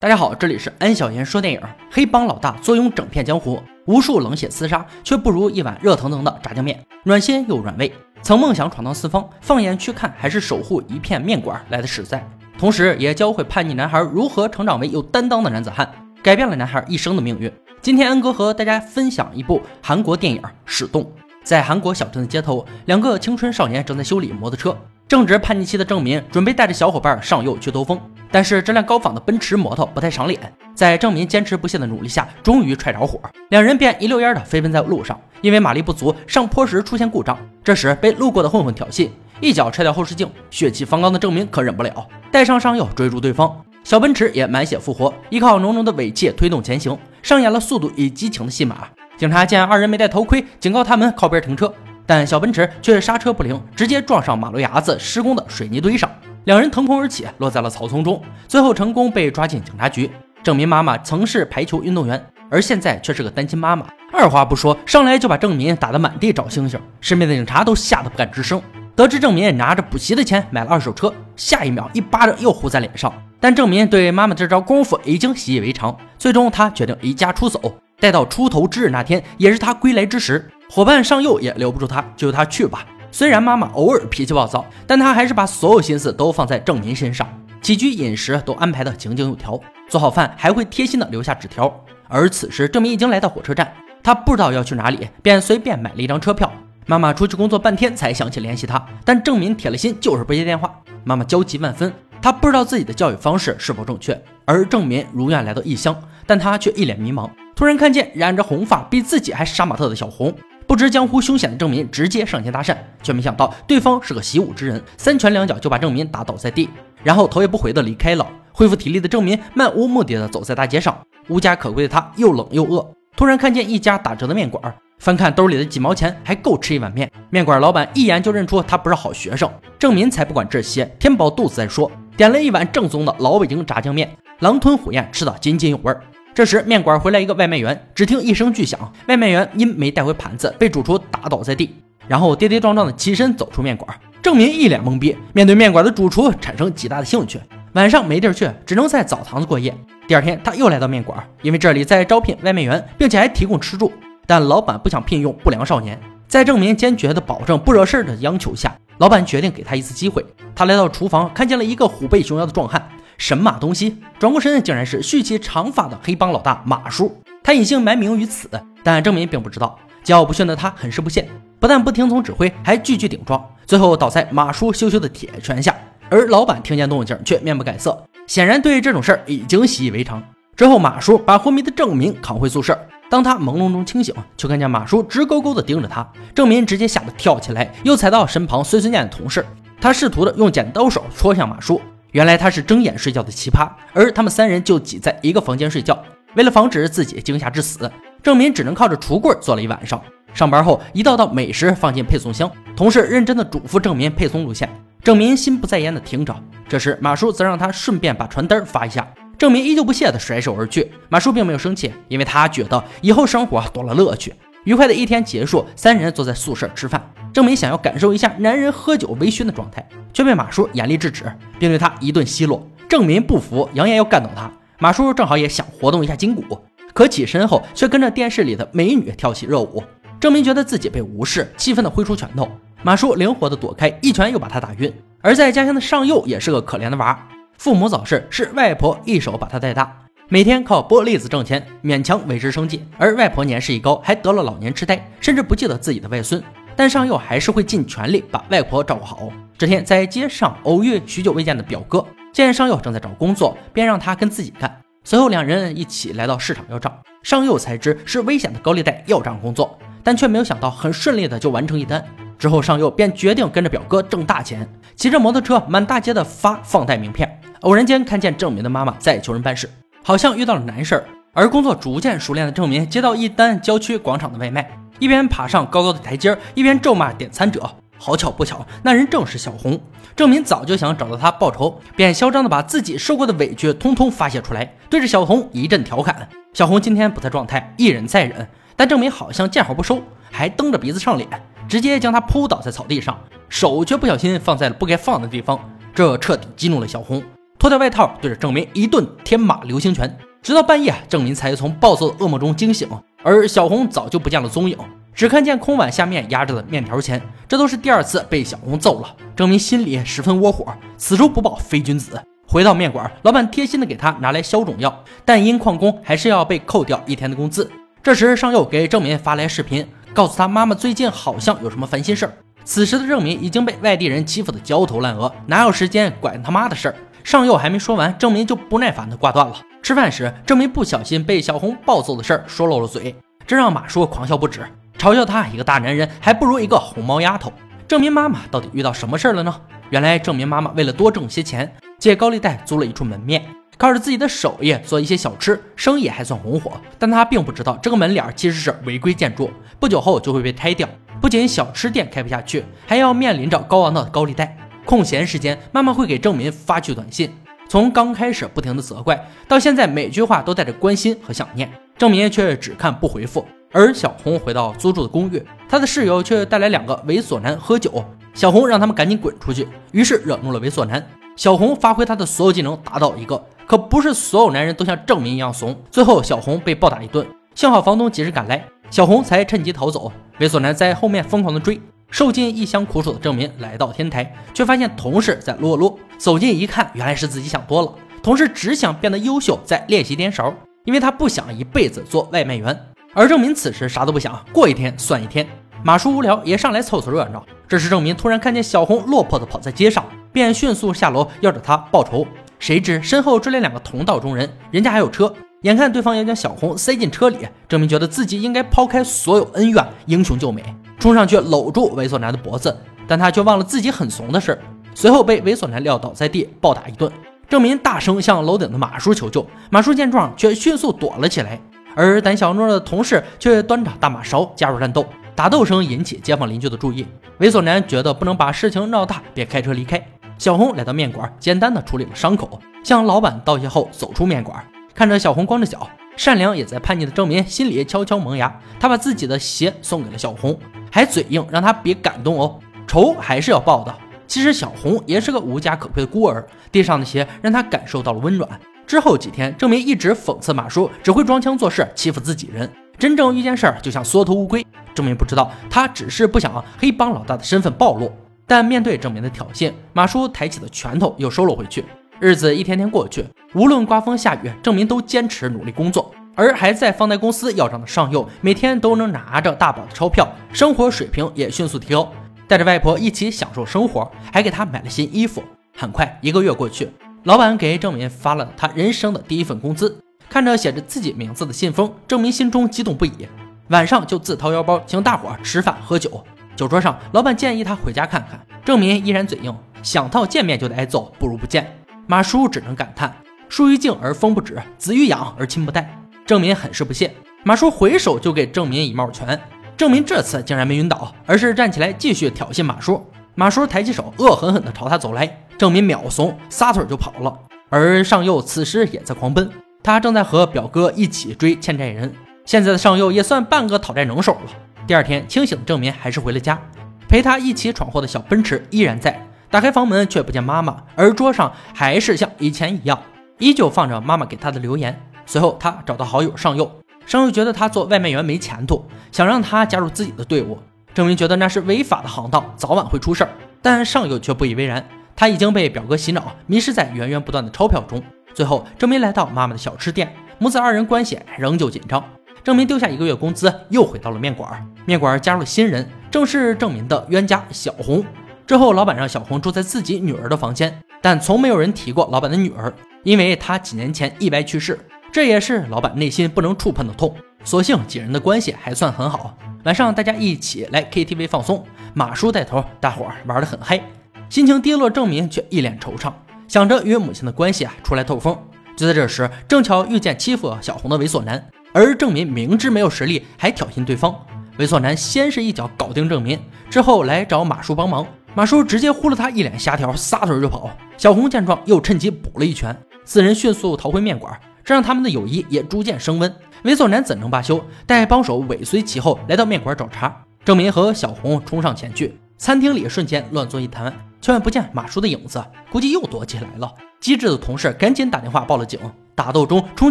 [0.00, 1.60] 大家好，这里是安小言说电影。
[1.90, 7.92] 黑帮老大坐拥整片江湖，无数冷血厮杀，却不如一碗热腾腾的炸酱面，暖心又软胃。
[8.22, 12.24] 曾梦想闯荡四方，放眼去看，还是守护一片面馆来的实在。
[12.56, 15.92] 同时，也教会叛逆男孩如何成长为有担当的男子汉，
[16.22, 17.52] 改变了男孩一生的命运。
[17.82, 21.02] 今天，安哥和大家分享一部韩国电影《始动》。
[21.42, 24.76] 在韩国小镇的街头，两个青春少年正在修理摩托车。
[25.08, 27.98] 正值叛逆期的郑民准备带着小伙伴上右去兜风，
[28.30, 30.40] 但是这辆高仿的奔驰摩托不太赏脸。
[30.74, 35.18] 在郑民坚持不懈的努力下，终于踹着火，两人便一溜烟的飞奔在路上。
[35.40, 37.38] 因为马力不足，上坡时出现故障。
[37.62, 39.08] 这时被路过的混混挑衅，
[39.40, 40.30] 一脚踹掉后视镜。
[40.50, 43.64] 血气方刚的郑民可忍不了，带上伤药追逐对方。
[43.84, 48.88] 小奔驰也满血复活，依靠浓浓的尾气推动前行，上演了速度与激情的戏码。
[49.16, 51.72] 警察见二人没戴头盔，警告他们靠边停车。
[52.04, 56.10] 但小奔驰却刹车不灵，直接撞上马路牙子施工的水泥堆上，
[56.44, 60.10] 两人腾空而起，落在了草丛中，最后成功被抓进警察局。
[60.42, 68.62] 郑民妈妈曾是排球运动员，而现在却是个单亲妈妈，二话不说，上来就把郑民打得满地找星星，身边的警察都吓得不敢吱声。
[68.94, 73.12] 得知郑民拿着补习的钱买了二手车，下一秒一巴掌又呼在脸上。
[73.38, 77.60] 但郑民对妈妈这招功夫已经习以为常，最终他决定离家出走。
[78.00, 80.50] 待到出头之日那天，也是他归来之时。
[80.70, 82.84] 伙伴尚佑也留不住他，就由他去吧。
[83.10, 87.26] 虽然妈妈偶尔脾气暴躁，但她还是把所有心思都放在郑民身上，
[87.62, 91.72] 起居饮食都安排的井井有条，做好饭还会贴心的留下纸条。
[92.08, 96.50] 而此时郑民已经来到火车站，他不知道要去哪里，便随便买了一张车票。
[96.86, 100.74] 妈妈出去工作半天才想起联系他，但郑民铁了心就是不接电话。
[101.04, 104.18] 妈妈焦急万分，她不知道自己的教育方式是否正确。
[104.46, 105.94] 而郑民如愿来到异乡，
[106.26, 107.28] 但他却一脸迷茫。
[107.54, 110.32] 突然看见染着红发、比自己还杀马特的小红。
[110.68, 116.68] 不知江湖凶险的郑民直接上前搭讪，却没想到对方是个习武之人，三拳两脚就把郑民打倒在地，
[117.02, 118.26] 然后头也不回的离开了。
[118.52, 120.94] 恢复体力的郑民漫无目的的走在大街上，
[121.28, 124.62] 无家可归的他又冷又饿，突然看见一家打折的面馆，
[124.98, 127.10] 翻看兜里的几毛钱还够吃一碗面。
[127.30, 136.02] 面馆老板一眼就认出他不是好学生，郑民才不管这些，填饱肚子再说，点了一碗正宗的老北京炸酱面，狼吞虎咽吃的津津有味儿。
[136.38, 138.78] 这时，面馆回来一个外卖员，只听一声巨响，
[139.08, 141.74] 外卖员因没带回盘子，被主厨打倒在地，
[142.06, 143.92] 然后跌跌撞撞的起身走出面馆。
[144.22, 147.40] 郑民一脸懵逼，面对面馆的主厨产生极大的兴趣。
[147.72, 149.76] 晚上没地儿去，只能在澡堂子过夜。
[150.06, 153.90] 第二天，他又来到面馆，因为这里在招聘外卖员，并且还提供吃住，
[154.24, 155.98] 但老板不想聘用不良少年。
[156.28, 160.24] 在郑民坚决的保证不惹事儿的央求下，老板决定给他一次机会。
[160.54, 162.88] 他来到厨房，看见了一个虎背熊腰的壮汉。
[163.18, 167.20] 神马东西，转过身，竟然是蓄起长发的黑帮老大马叔。
[167.42, 168.48] 他隐姓埋名于此，
[168.84, 169.76] 但郑民并不知道。
[170.04, 175.74] 桀骜不驯的他很是不屑，不但不听从指挥，还句句顶撞，最后倒在马叔羞羞的铁拳下。
[176.08, 180.22] 而老板听见动静，却面不改色，显然对这种事儿已经习以为常。
[180.56, 182.78] 之后，马叔把昏迷的郑民扛回宿舍。
[183.10, 186.06] 当他朦胧中清醒，却看见马叔直勾勾地盯着他。
[186.34, 189.44] 郑民直接吓得跳起来，又踩到身旁碎碎念的同事。
[189.80, 191.80] 他试图的用剪刀手戳向马叔。
[192.12, 196.02] 原来他是睁眼睡觉的奇葩，而他们三人就挤在一个房间睡觉。
[196.34, 197.90] 为了防止自己惊吓致死，
[198.22, 200.00] 郑民只能靠着橱柜坐了一晚上。
[200.34, 204.68] 上班后，一道道美食放进配送箱，同事认真的嘱咐郑民配送路线。
[205.02, 206.34] 郑民心不在焉的听着。
[206.68, 209.06] 这时马叔则让他顺便把传单发一下。
[209.38, 210.90] 郑民依旧不屑的甩手而去。
[211.08, 214.34] 马叔并没有生气，因为他觉得以后生活多了乐趣。
[214.64, 217.02] 愉快的一天结束，三人坐在宿舍吃饭。
[217.32, 221.24] 郑民想要感受一下男人喝酒微醺的状态，却被马叔严厉制止，
[221.58, 222.66] 并对他一顿奚落。
[222.88, 224.50] 郑民不服，扬言要干倒他。
[224.78, 226.58] 马叔正好也想活动一下筋骨，
[226.92, 229.82] 可起身后却跟着电视里的美女跳起热舞。
[230.18, 232.48] 郑民觉得自己被无视，气愤地挥出拳头。
[232.82, 234.92] 马叔灵活地躲开，一拳又把他打晕。
[235.20, 239.96] 而在家乡的上佑也是个可怜的娃，父母早逝，是外婆一手把他带大，
[240.28, 242.84] 每天靠剥栗子挣钱，勉强维持生计。
[242.96, 246.42] 而外婆年事已高，还得了老年痴呆，甚至不记得自己的外孙。
[246.78, 249.32] 但上佑还是会尽全力把外婆照顾好。
[249.58, 254.80] 这天在街上偶遇许久未见的表哥，见上佑正在找工作，便让他跟自己干。
[255.02, 262.04] 随后两人一起来到市场要账，上佑才知是危险的高利贷要账工作，但却没有想到很顺利的就完成一单。
[262.38, 264.64] 之后上佑便决定跟着表哥挣大钱，
[264.94, 267.28] 骑着摩托车满大街的发放贷名片。
[267.62, 269.68] 偶然间看见郑民的妈妈在求人办事，
[270.04, 271.04] 好像遇到了难事儿。
[271.32, 274.77] 而工作逐渐熟练的郑民接到一单郊区广场的外卖。
[274.98, 277.70] 一边爬上高高的台阶，一边咒骂点餐者。
[278.00, 279.78] 好巧不巧，那人正是小红。
[280.14, 286.28] 郑民早就想找到他报仇，便嚣张的把自己受过的委屈通通发泄出来，对着小红一阵调侃。
[286.52, 290.00] 小红今天不在状态，一忍再忍，但郑民好像见好不收，
[290.30, 291.28] 还蹬着鼻子上脸，
[291.68, 293.18] 直接将他扑倒在草地上，
[293.48, 295.58] 手却不小心放在了不该放的地方，
[295.92, 297.20] 这彻底激怒了小红。
[297.58, 300.16] 脱掉外套，对着郑民一顿天马流星拳。
[300.40, 302.88] 直到半夜，郑民才从暴躁的噩梦中惊醒，
[303.28, 304.78] 而小红早就不见了踪影，
[305.14, 307.20] 只看见空碗下面压着的面条钱。
[307.46, 310.64] 这都是第二次被小红揍了，郑民心里十分窝火，
[310.96, 312.18] 此仇不报非君子。
[312.46, 317.70] 回到面馆，老板贴心的给他拿来消肿药，但因旷工还是要被扣掉一天的工资。
[318.02, 322.32] 这时尚佑给郑民发来视频，告诉他妈妈最近好像有什么烦心事儿。
[322.64, 326.94] 此时的郑民已经被外地人欺负的焦头烂额，哪有时间管他妈的事儿？
[327.22, 329.56] 尚佑还没说完，郑民就不耐烦的挂断了。
[329.88, 333.14] 吃饭时，郑民不小心被小红暴揍的事儿说漏了嘴，
[333.46, 334.60] 这让马叔狂笑不止，
[334.98, 337.50] 嘲笑他一个大男人还不如一个红毛丫头。
[337.88, 339.60] 郑民妈妈到底遇到什么事儿了呢？
[339.88, 343.42] 原来郑民妈妈为了多挣些钱，借高利贷租了一处门面，
[343.78, 346.72] 靠着自己的手艺做一些小吃，生意还算红火。
[346.98, 349.50] 但他并不知道这个门脸其实是违规建筑，
[349.80, 350.86] 不久后就会被拆掉。
[351.18, 354.54] 不仅小吃店开不下去，还要面临着高昂的高利贷。
[354.84, 357.32] 空闲时间，妈妈会给郑民发去短信。
[357.68, 363.44] 从刚开始不停的责怪，到现在每句话都带着关心和想念，郑民却只看不回复。
[363.70, 371.06] 而小红回到租住的公寓，她的室友却带来两个猥琐男喝酒，小红让他们赶紧滚出去，于是惹怒了猥琐男。
[371.36, 377.24] 小红发挥他的所有技能打倒一个，可不是所有男人都像郑民一样怂，最后小红被暴打一顿，
[377.54, 380.10] 幸好房东及时赶来，小红才趁机逃走。
[380.40, 381.78] 猥琐男在后面疯狂的追。
[382.10, 385.98] 受尽一腔苦楚的郑民来到天台，却发现同事在撸撸。
[386.16, 387.94] 走近一看，原来是自己想多了。
[388.22, 390.52] 同事只想变得优秀，在练习颠勺，
[390.84, 392.76] 因为他不想一辈子做外卖员。
[393.14, 395.46] 而郑民此时啥都不想，过一天算一天。
[395.84, 397.44] 马叔无聊也上来凑凑热闹。
[397.68, 402.26] 这时郑民突然看见小红落魄的跑在街上，便迅速下楼要找她报仇。
[402.58, 405.32] 谁知身后追来两个同道中人，人家还有车。
[405.62, 407.38] 眼看对方要将小红塞进车里，
[407.68, 410.64] 郑民觉得自己应该抛开所有恩怨，英雄救美。
[410.98, 414.58] 冲上去搂住猥琐男的脖子，但他却忘了自己很怂的事，
[414.94, 417.10] 随后被猥琐男撂倒在地，暴打一顿。
[417.48, 421.60] 郑民大声向楼顶的马叔求救，马叔见状却迅速躲了起来，
[421.94, 427.06] 而胆小懦弱的同事却端着大马勺加入战斗，打斗声引起街坊邻居的注意。
[427.38, 430.04] 猥琐男觉得不能把事情闹大，便开车离开。
[430.36, 434.62] 小红来到面馆，简单的处理了伤口，向老板道谢后走出面馆，
[434.94, 440.58] 看着小红光着脚，善良也在叛逆的郑民心里悄悄萌芽，他把自己的鞋送给了小红。
[440.90, 443.94] 还嘴硬，让他别感动哦，仇还是要报的。
[444.26, 448.48] 其实小红也是个无家可归的孤儿，地上的鞋让他感受到了温暖。
[448.86, 452.70] 之后几天，郑明一直讽刺马叔只会装腔作势，欺负自己人。
[452.98, 454.66] 真正遇见事儿就像缩头乌龟。
[454.94, 458.10] 郑明不知道，他只是不想黑帮老大的身份暴露。
[458.46, 461.84] 但面对郑明的挑衅，马叔抬起的拳头又收了回去。
[462.18, 463.24] 日子一天天过去，
[463.54, 466.12] 无论刮风下雨，郑明都坚持努力工作。
[466.38, 472.12] 而还在放贷公司要账的上佑，每天都能拿着大把的钞票，生活水平也迅速提高，
[472.46, 475.42] 带着外婆一起享受生活，还给他买了新衣服。
[475.76, 476.88] 很快一个月过去，
[477.24, 479.98] 老板给郑民发了他人生的第一份工资，
[480.30, 483.26] 看着写着自己名字的信封，郑民心中激动不已。
[483.70, 486.24] 晚上就自掏腰包请大伙吃饭喝酒。
[486.54, 489.52] 酒桌上，老板建议他回家看看，郑民依然嘴硬，
[489.82, 491.66] 想到见面就得挨揍，不如不见。
[492.06, 493.12] 马叔只能感叹：
[493.48, 495.97] 树欲静而风不止，子欲养而亲不待。
[496.28, 497.10] 郑民很是不屑，
[497.42, 499.40] 马叔回手就给郑民一帽拳，
[499.78, 503.02] 郑民这次竟然没晕倒，而是站起来继续挑衅马叔。
[503.34, 505.26] 马叔抬起手，恶狠狠地朝他走来，
[505.56, 507.34] 郑民秒怂，撒腿就跑了。
[507.70, 509.50] 而上佑此时也在狂奔，
[509.82, 512.12] 他正在和表哥一起追欠债人。
[512.44, 514.52] 现在的上佑也算半个讨债能手了。
[514.86, 516.60] 第二天清醒的郑民还是回了家，
[517.08, 519.18] 陪他一起闯祸的小奔驰依然在。
[519.50, 523.00] 打开房门却不见妈妈，而桌上还是像以前一样，
[523.38, 524.94] 依旧放着妈妈给他的留言。
[525.28, 526.70] 随后，他找到好友上佑，
[527.04, 528.82] 上佑觉得他做外卖员没前途，
[529.12, 530.58] 想让他加入自己的队伍。
[530.94, 533.30] 郑明觉得那是违法的行当，早晚会出事儿。
[533.60, 534.82] 但上佑却不以为然，
[535.14, 538.02] 他已经被表哥洗脑，迷失在源源不断的钞票中。
[538.32, 542.02] 最后，郑明来到妈妈的小吃店，母子二人关系仍旧紧张。
[542.42, 544.66] 郑明丢下一个月工资，又回到了面馆。
[544.86, 548.02] 面馆加入了新人，正是郑明的冤家小红。
[548.46, 554.78] 之后，老板让小红住在自己女儿的房间，但从没有人提过老板的女儿，因为她几年前意外去世。
[555.12, 557.14] 这也是老板内心不能触碰的痛。
[557.44, 559.36] 所幸几人的关系还算很好。
[559.64, 563.80] 晚上大家一起来 KTV 放松，马叔带头，大伙儿玩得很嗨。
[564.28, 566.12] 心情低落，郑民却一脸惆怅，
[566.46, 568.36] 想着与母亲的关系啊，出来透风。
[568.76, 574.14] 就在这时，正巧遇见欺负小红的猥琐男，而郑民明知没有实力，还挑衅对方。
[574.58, 576.38] 猥琐男先是一脚搞定郑民，
[576.68, 580.70] 之后来找马叔帮忙，马叔直接呼了他一脸虾条，撒腿就跑。
[580.96, 584.38] 小红见状，又趁机补了一拳，四人迅速逃回面馆。
[584.68, 586.30] 这让他们的友谊也逐渐升温。
[586.64, 587.58] 猥琐男怎能罢休？
[587.86, 590.14] 待帮手尾随其后，来到面馆找茬。
[590.44, 596.70] 郑民和小红冲上前去，餐厅里瞬间乱作一团，却不见马叔的影子，估计又躲起来了。
[597.00, 598.78] 机智的同事赶紧打电话报了警。
[599.14, 599.90] 打斗中冲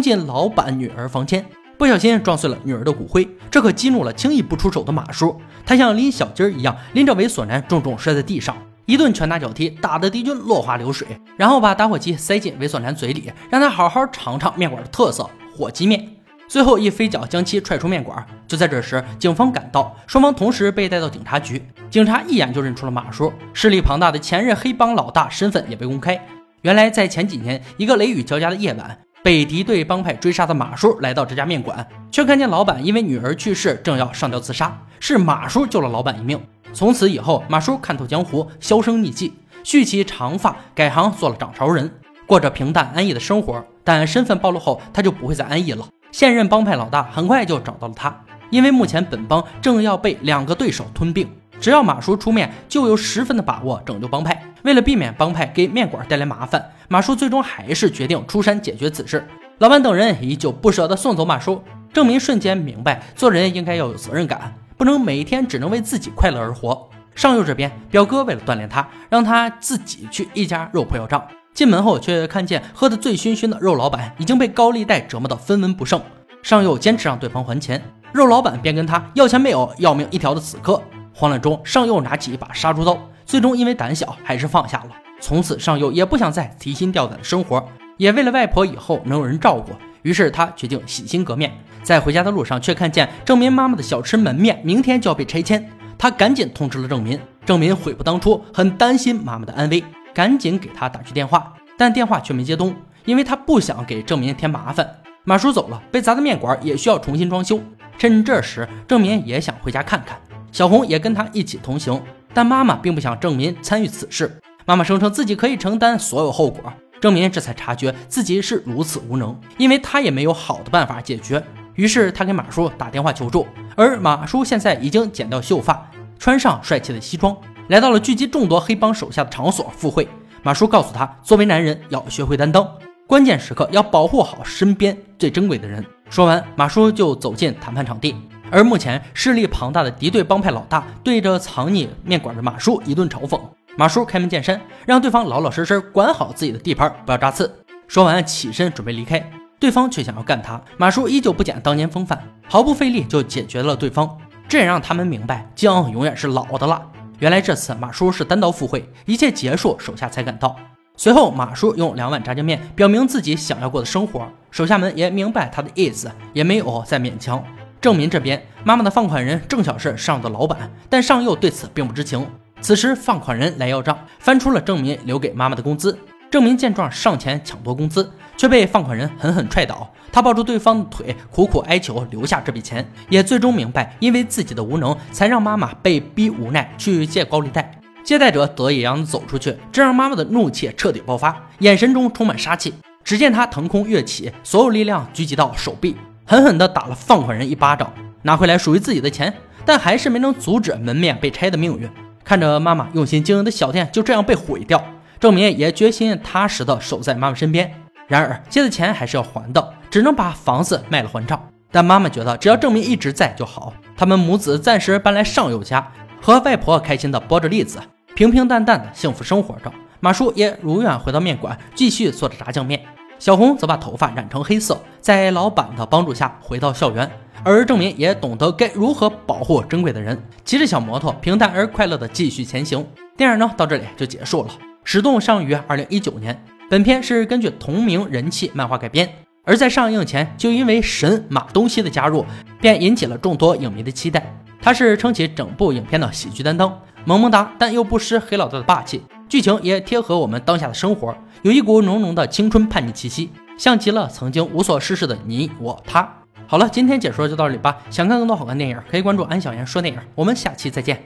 [0.00, 1.44] 进老板女儿房间，
[1.76, 5.36] 不小心撞碎了女儿的骨灰，这可激怒了轻易不出手的马叔。
[5.66, 8.56] 他像拎小鸡儿一样拎着猥琐男重重摔在地上，
[8.88, 11.06] 一顿拳打脚踢，打得敌军落花流水。
[11.36, 16.08] 然后把打火机塞进猥琐男嘴里，让他好好尝尝面馆的特色火鸡面。
[16.48, 18.24] 最后一飞脚将其踹出面馆。
[18.46, 21.62] 就在这时，警方赶到，双方同时被带到警察局。
[21.90, 26.18] 警察一眼就认出了马叔，势力庞大的前任黑帮老大身份也被公开。
[26.62, 28.98] 原来在前几年一个雷雨交加的夜晚。
[29.20, 34.80] 被敌对帮派追杀的马叔来到这家面馆，却看见老板因为女儿去世，正要上吊自杀。
[35.00, 36.40] 是马叔救了老板一命。
[36.72, 39.34] 从此以后，马叔看透江湖，销声匿迹，
[39.64, 41.90] 蓄起长发，改行做了掌勺人，
[42.26, 43.64] 过着平淡安逸的生活。
[43.82, 45.86] 但身份暴露后，他就不会再安逸了。
[46.12, 51.28] 现任帮派老大很快就找到了他，因为目前本帮正要被两个对手吞并，
[51.60, 54.42] 只要马叔出面，就有十分的把握拯救帮派。
[54.62, 56.72] 为了避免帮派给面馆带来麻烦。
[56.88, 59.26] 马叔最终还是决定出山解决此事。
[59.58, 61.62] 老板等人依旧不舍得送走马叔。
[61.92, 66.88] 郑民瞬间明白，做人应该要有责任感，不能每天只能为自己快乐而活。
[67.16, 71.20] 上佑这边，表哥为了锻炼他，让他自己去一家肉铺要账。
[71.52, 76.00] 进门后，却看见喝得醉醺醺的肉老板已经被高利贷折磨得分文不剩。
[76.44, 77.82] 上佑坚持让对方还钱，
[78.12, 80.80] 肉老板便跟他要钱没有，要命一条的死磕。
[81.12, 84.90] 慌乱中，上佑拿起一把杀猪刀，最终因为胆小，还是放下了。
[85.20, 91.52] 从此，上佑也不想再提心吊胆的生活，也为了外婆以后能有人照顾，于是他决定洗心革面。
[91.82, 97.18] 在回家的路上，却看见郑民妈妈的小吃门面明天就要被拆迁，他赶紧通知了郑民。
[97.44, 99.82] 郑民悔不当初，很担心妈妈的安危，
[100.12, 102.74] 赶紧给他打去电话，但电话却没接通，
[103.06, 104.86] 因为他不想给郑民添麻烦。
[105.24, 107.58] 马叔走了，被砸的面馆也需要重新装修。
[107.96, 110.20] 趁这时，郑民也想回家看看，
[110.52, 112.02] 小红也跟他一起同行，
[112.34, 114.40] 但妈妈并不想郑民参与此事。
[114.66, 121.42] 妈妈声称自己可以承担所有后果，郑民这才察觉自己是如此无能，因为他也没有好的办法解决。
[121.78, 127.36] 于是他给马叔打电话求助，而马叔现在已经剪掉秀发，穿上帅气的西装，
[127.68, 130.08] 来到了聚集众多黑帮手下的场所赴会。
[130.42, 132.68] 马叔告诉他，作为男人要学会担当，
[133.06, 135.84] 关键时刻要保护好身边最珍贵的人。
[136.10, 138.12] 说完，马叔就走进谈判场地，
[138.50, 143.40] 而目前势力庞大的敌对帮派老大对着藏匿面馆的马叔一顿嘲讽。
[143.76, 147.48] 马叔开门见山，让对方老老实实管好自己的地盘，不要扎刺。
[147.86, 149.24] 说完，起身准备离开，
[149.58, 150.60] 对方却想要干他。
[150.76, 154.16] 马叔依旧不减当年风范，毫不费力就解决了对方。
[154.48, 156.80] 这也让他们明白，姜永远是老的辣。
[157.18, 160.56] 原来这次马叔是单刀赴会，一切结束，手下才赶到。
[160.96, 167.44] 随后，马叔用两碗炸酱面表明自己想要过的生活，手下们也明白他的意思，也没有再勉强。
[167.80, 172.26] 郑民这边，妈妈的放款人正巧是上的老板，但上佑对此并不知情。
[172.60, 175.96] 此时，放款人来要账，翻出了郑民留给妈妈的工资。
[176.30, 179.86] 郑民见状上前抢夺工资，却被放款人狠狠踹倒。
[180.10, 187.70] 他抱住对方的腿，苦苦哀求留下这笔钱，也最终明白，因为自己的无能，才让妈妈被逼无奈去借高利贷。
[188.02, 192.72] 借贷者得意洋洋走出去，这让妈妈的怒气彻底爆发，眼神中充满杀气。
[193.04, 197.92] 只见他腾空跃起，所有力量聚集到手臂，狠狠地打了放款人一巴掌，
[198.22, 199.32] 拿回来属于自己的钱，
[199.66, 201.88] 但还是没能阻止门面被拆的命运。
[202.24, 204.82] 看着妈妈用心经营的小店就这样被毁掉，
[205.20, 207.72] 郑明也决心踏实的守在妈妈身边。
[208.08, 211.40] 然而借的钱还是要还的，只能把房子卖了还账。
[211.70, 213.72] 但妈妈觉得只要郑民一直在就好。
[213.96, 217.78] 他们母子暂时搬来上友家，和外婆开心的剥着栗子，
[218.14, 219.70] 平平淡淡的幸福生活着。
[220.00, 222.80] 马叔也如愿回到面馆，继续做着炸酱面。
[223.18, 227.10] 小红则把头发染成黑色，在老板的帮助下回到校园。
[227.44, 232.86] 而郑民也懂得该如何保护珍贵的人，骑着小摩托，平淡而快乐地继续前行。
[233.16, 234.48] 电影呢，到这里就结束了。
[234.84, 239.08] 始动上于二零一九年，本片是根据同名人气漫画改编，
[239.42, 242.26] 而在上映前就因为神马东锡的加入，
[242.60, 244.22] 便引起了众多影迷的期待。
[244.60, 256.06] 他是撑起整部影片的喜剧担当，萌萌哒但又不失黑老大的霸气，剧情也贴合我们当下的生活，有一股浓浓的青春叛逆气息，像极了曾经无所事事的你我他。
[256.46, 257.78] 好了，今天解说就到这里吧。
[257.88, 259.98] 想看更多好看电影，可以关注安小言说电影。
[260.14, 260.96] 我们下期再见。